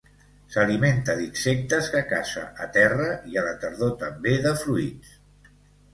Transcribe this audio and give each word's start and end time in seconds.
S'alimenta 0.53 1.15
d'insectes 1.19 1.91
que 1.95 2.01
caça 2.13 2.45
a 2.65 2.69
terra 2.79 3.11
i 3.35 3.39
a 3.43 3.47
la 3.49 3.55
tardor 3.67 3.95
també 4.05 4.37
de 4.47 4.59
fruits. 4.63 5.17